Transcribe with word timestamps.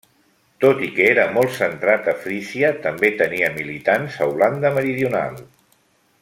Tot 0.63 0.79
i 0.85 0.87
que 0.95 1.03
era 1.09 1.25
molt 1.35 1.53
centrat 1.57 2.09
a 2.13 2.15
Frísia, 2.23 2.71
també 2.87 3.13
tenia 3.21 3.53
militants 3.59 4.19
a 4.19 4.29
Holanda 4.33 4.73
Meridional. 4.81 5.39